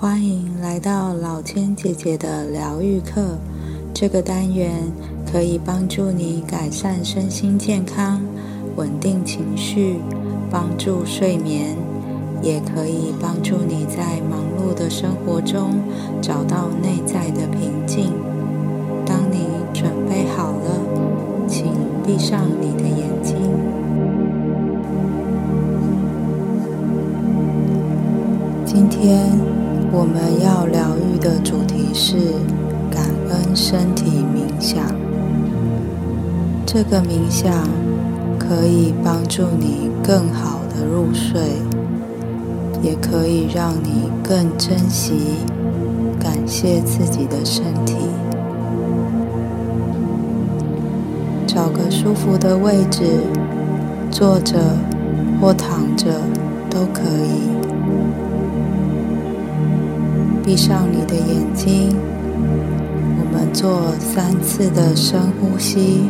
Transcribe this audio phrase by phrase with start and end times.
[0.00, 3.36] 欢迎来到老千姐姐的疗愈课。
[3.92, 4.70] 这个单元
[5.30, 8.18] 可以帮助你改善身心健康，
[8.76, 9.96] 稳定情绪，
[10.50, 11.76] 帮助睡眠，
[12.40, 15.74] 也可以帮助你在忙碌的生活中
[16.22, 18.10] 找到内在的平静。
[19.04, 21.74] 当你准备好了，请
[22.06, 23.36] 闭上你的眼睛。
[28.64, 29.28] 今天
[29.92, 32.16] 我们要疗愈的主题是
[32.90, 34.84] 感恩身体冥想。
[36.64, 37.52] 这个冥想
[38.38, 41.40] 可以帮助你更好的入睡，
[42.80, 45.14] 也可以让你更珍惜、
[46.20, 47.96] 感谢自己的身体。
[51.48, 53.02] 找个舒服的位置，
[54.08, 54.56] 坐着
[55.40, 56.06] 或躺着
[56.70, 57.79] 都可以。
[60.50, 66.00] 闭上你的眼睛，我们做三次的深呼吸。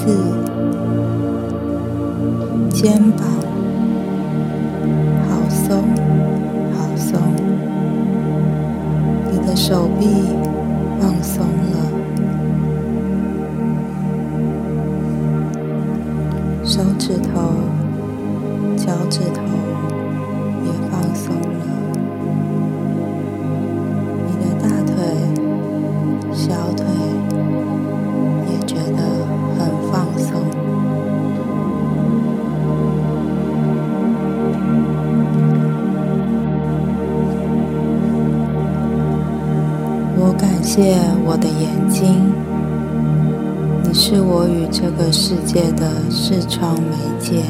[0.00, 0.16] 脖子、
[2.72, 3.39] 肩膀，
[40.72, 40.94] 谢
[41.26, 42.32] 我的眼睛。
[43.82, 47.42] 你是我与这个世界的视窗媒介。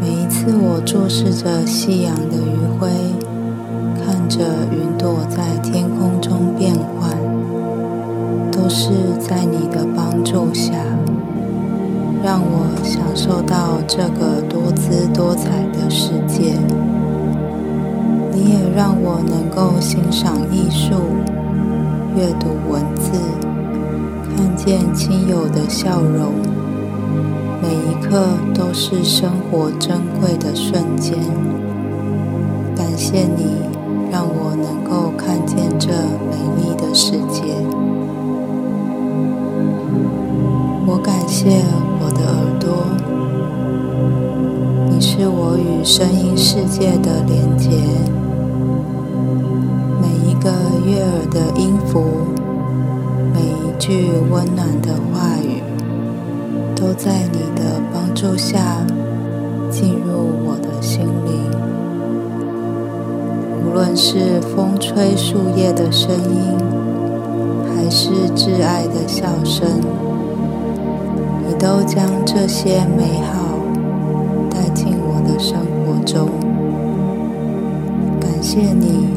[0.00, 2.88] 每一次我注视着夕阳的余晖，
[3.98, 4.38] 看着
[4.70, 7.18] 云朵在天空中变幻，
[8.52, 10.74] 都是在你的帮助下，
[12.22, 16.54] 让我享受到这个多姿多彩的世界。
[18.46, 20.94] 你也让我能够欣赏艺术，
[22.16, 23.10] 阅读文字。
[24.22, 26.30] 看见亲友的笑容，
[27.60, 28.24] 每一刻
[28.54, 31.18] 都是生活珍贵的瞬间。
[32.76, 33.56] 感谢你，
[34.12, 35.88] 让我能够看见这
[36.30, 37.42] 美丽的世界。
[40.86, 41.64] 我感谢
[41.98, 42.86] 我的耳朵，
[44.88, 47.70] 你是我与声音世界的连结。
[50.46, 50.52] 的
[50.86, 52.04] 悦耳的音符。
[53.34, 55.60] 每一句温暖的话语，
[56.76, 58.60] 都在你的帮助下
[59.68, 61.50] 进入我的心灵。
[63.60, 66.56] 无论是风吹树叶的声音，
[67.74, 69.68] 还是挚爱的笑声，
[71.44, 73.58] 你都将这些美好
[74.48, 76.28] 带进我的生活中。
[78.20, 79.08] 感谢你，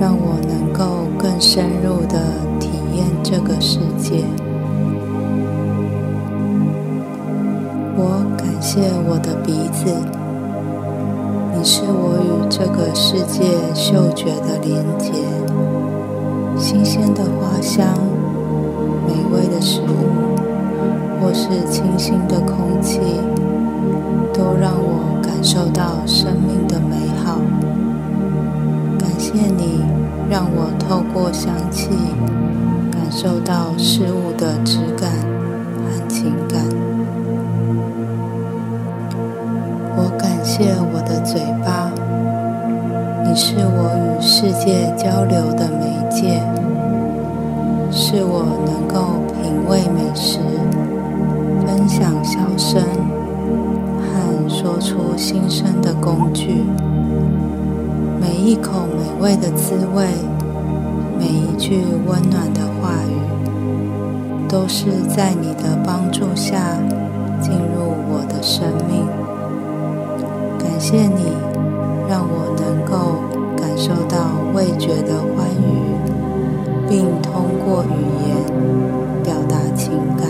[0.00, 2.18] 让我能够更深入的。
[3.30, 4.24] 这个世界，
[7.94, 9.92] 我感谢我的鼻子，
[11.54, 13.44] 你是我与这个世界
[13.74, 15.12] 嗅觉的连接。
[16.56, 17.86] 新鲜的花香、
[19.06, 20.40] 美味的食物，
[21.20, 22.98] 或是清新的空气，
[24.32, 26.80] 都让我感受到生命的
[30.38, 31.88] 让我透过香气。
[32.92, 35.10] 感受到事物的质感
[35.82, 36.62] 和情感。
[39.96, 41.90] 我感谢我的嘴巴，
[43.24, 46.40] 你是我与世界交流的媒介，
[47.90, 50.38] 是我能够品味美食、
[51.66, 52.80] 分享笑声
[53.98, 56.62] 和说出心声的工具。
[58.48, 60.06] 一口美味的滋味。
[61.18, 66.78] 每一句温暖的话语，都是在你的帮助下
[67.42, 69.06] 进入我的生命。
[70.58, 71.30] 感谢你，
[72.08, 73.20] 让我能够
[73.54, 80.26] 感受到味觉的欢愉，并通过语言表达情感，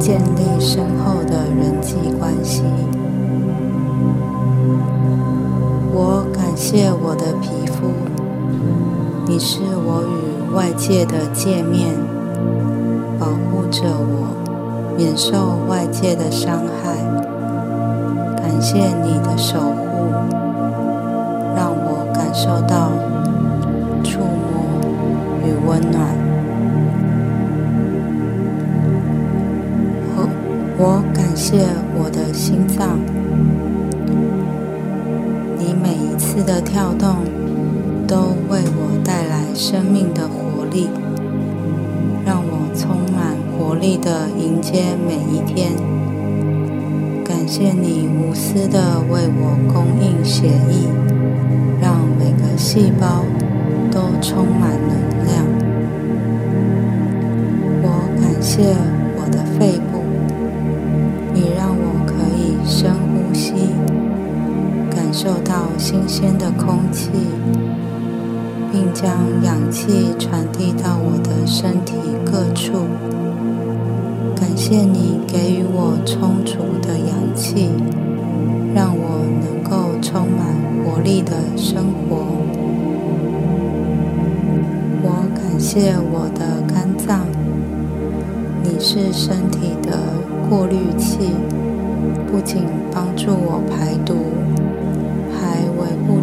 [0.00, 2.64] 建立深厚的人际关系。
[6.68, 7.92] 谢我的皮肤，
[9.24, 11.94] 你是我与外界的界面。
[13.20, 14.34] 保护着我，
[14.98, 16.96] 免受外界的伤害。
[18.36, 20.10] 感谢你的守护，
[21.54, 22.90] 让我感受到
[24.02, 24.66] 触摸
[25.46, 26.02] 与温暖。
[30.16, 30.28] 我
[30.78, 31.64] 我感谢
[31.96, 32.98] 我的心脏，
[36.36, 37.16] 次的跳动
[38.06, 40.90] 都为我带来生命的活力。
[42.26, 45.72] 让我充满活力的迎接每一天，
[47.24, 50.86] 感谢你无私的为我供应血液，
[51.80, 53.24] 让每个细胞
[53.90, 55.42] 都充满能量。
[57.82, 57.88] 我
[58.20, 58.76] 感谢
[59.16, 59.95] 我的肺部，
[65.26, 67.10] 受到新鲜的空气。
[68.76, 69.10] 并将
[69.42, 71.94] 氧气传递到我的身体
[72.26, 72.84] 各处。
[74.38, 77.70] 感谢你给予我充足的氧气，
[78.74, 82.26] 让我能够充满活力的生活。
[85.02, 87.20] 我感谢我的肝脏，
[88.62, 89.98] 你是身体的
[90.50, 91.30] 过滤器，
[92.30, 94.14] 不仅帮助我排毒，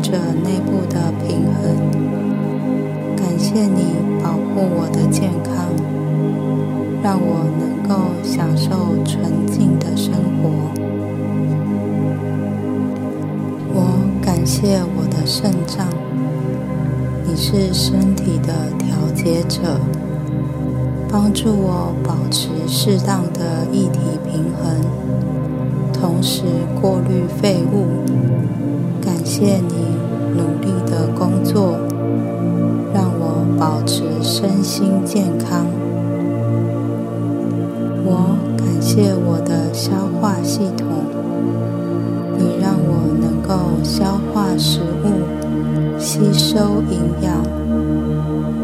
[0.03, 0.11] 着
[0.43, 1.63] 内部的平衡。
[3.15, 5.65] 感谢你保护我的健康，
[7.01, 8.69] 让我能够享受
[9.05, 10.49] 纯净的生活。
[13.73, 15.87] 我感谢我的肾脏，
[17.25, 19.79] 你是身体的调节者，
[21.09, 23.99] 帮助我保持适当的液体
[24.29, 24.75] 平衡，
[25.93, 26.43] 同时
[26.79, 28.03] 过滤废物。
[29.01, 29.82] 感谢你
[30.35, 31.77] 努力的工作
[32.93, 33.43] 让我。
[33.59, 35.65] 保持身心健康。
[38.03, 40.87] 我感谢我的消化系统，
[42.37, 47.41] 你让我能够消化食物、吸收营养，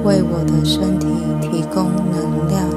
[0.04, 1.08] 为我的身体
[1.40, 2.68] 提供能量。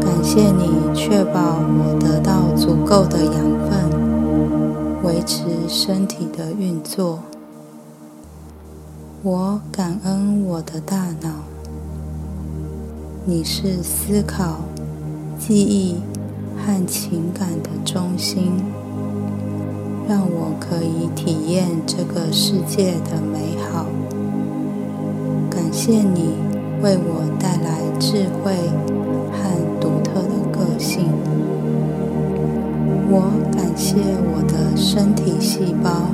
[0.00, 3.34] 感谢你确保我得到足够的养
[3.66, 7.29] 分，维持身体的运作。
[9.22, 11.28] 我感恩我的大脑，
[13.26, 14.60] 你是思考、
[15.38, 15.96] 记忆
[16.56, 18.50] 和情感的中心，
[20.08, 23.84] 让我可以体验这个世界的美好。
[25.50, 26.32] 感谢你
[26.82, 28.54] 为我带来智慧
[29.30, 31.08] 和独特的个性。
[33.10, 33.96] 我感谢
[34.32, 36.08] 我的身体细胞。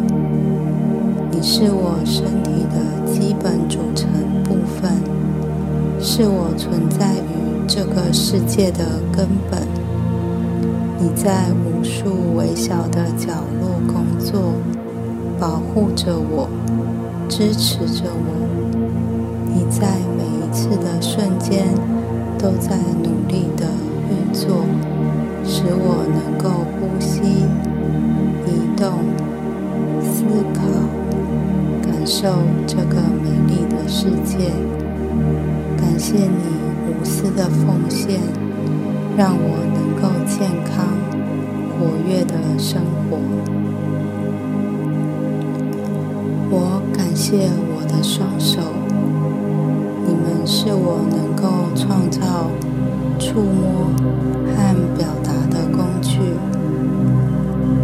[1.38, 4.09] 你是我身体的基本组成
[4.43, 4.91] 部分，
[6.00, 9.61] 是我存在于这个世界的根本。
[10.99, 14.55] 你在无数微小的角落工作，
[15.39, 16.49] 保护着我，
[17.29, 18.32] 支持着我。
[19.53, 21.67] 你在每一次的瞬间
[22.39, 23.67] 都在努力的
[32.19, 32.32] 受
[32.67, 34.51] 这个美丽的世界，
[35.77, 36.31] 感谢你
[36.89, 38.19] 无私的奉献，
[39.19, 40.87] 让我能够健康、
[41.69, 42.81] 活跃的生
[43.11, 43.19] 活。
[46.49, 48.63] 我感谢我的双手，
[50.06, 52.49] 你们是我能够创造、
[53.19, 53.91] 触摸
[54.56, 56.19] 和表达的工具。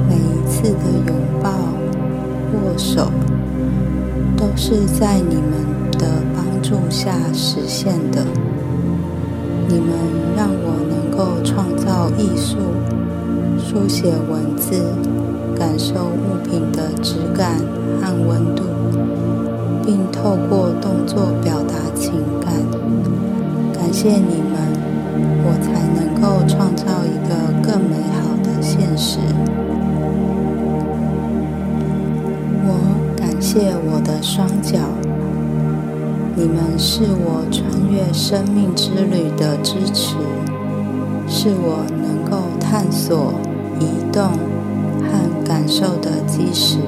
[0.09, 1.51] 每一次的拥抱、
[2.55, 3.11] 握手。
[4.43, 5.53] 都是在你们
[5.93, 8.25] 的帮助下实现的。
[9.69, 9.93] 你们
[10.37, 12.57] 让我能够创造艺术、
[13.57, 14.83] 书写文字、
[15.57, 17.55] 感受物品的质感
[18.01, 18.65] 和温度，
[19.87, 22.53] 并透过动作表达情感。
[23.73, 24.59] 感谢你们，
[25.45, 26.85] 我才能够创造
[34.35, 34.79] 双脚，
[36.35, 40.17] 你们是我穿越生命之旅的支持，
[41.29, 43.35] 是我能够探索、
[43.79, 44.25] 移动
[45.03, 46.79] 和感受的基石。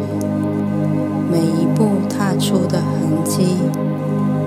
[1.31, 3.59] 每一步踏出的痕迹，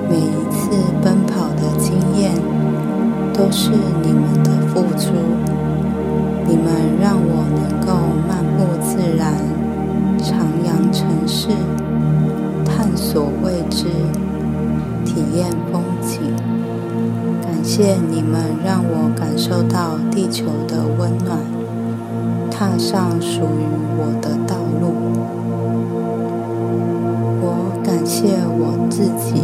[0.10, 2.32] 每一次奔跑的经验，
[3.32, 3.70] 都是
[4.02, 5.14] 你们的付出。
[6.48, 6.66] 你们
[7.00, 7.94] 让我能够
[8.28, 9.36] 漫步自然，
[10.18, 10.34] 徜
[10.66, 11.50] 徉城市，
[12.98, 13.86] 所未知，
[15.06, 16.20] 体验风景。
[17.44, 21.38] 感谢你们让我感受到地球的温暖，
[22.50, 24.96] 踏上属于我的道路。
[27.40, 29.44] 我感谢我自己，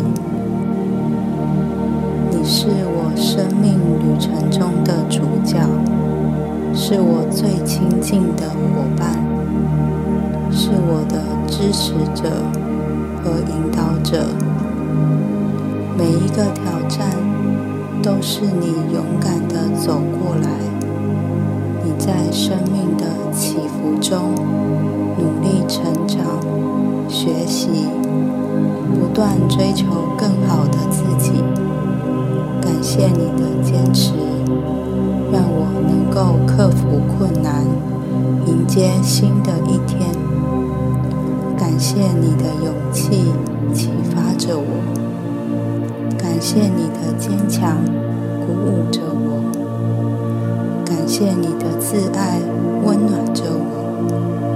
[2.31, 5.59] 你是我生命旅程中的主角。
[6.75, 9.13] 是我最亲近的伙伴，
[10.51, 12.31] 是我的支持者
[13.23, 14.25] 和引导者。
[15.97, 17.09] 每一个挑战
[18.01, 20.49] 都是你勇敢地走过来。
[21.85, 24.35] 你在生命的起伏中
[25.17, 26.19] 努力成长、
[27.07, 27.69] 学习，
[28.93, 29.85] 不断追求
[30.17, 31.31] 更好的自己。
[32.61, 34.11] 感谢你的坚持。
[35.31, 37.65] 让我能够克服困难，
[38.45, 40.22] 迎接新的一天。
[41.83, 43.25] 感谢你的勇气
[43.73, 44.65] 启发着我，
[46.17, 47.75] 感谢你的坚强
[48.47, 49.51] 鼓舞着我，
[50.85, 52.39] 感谢你的自爱
[52.85, 54.52] 温暖着我。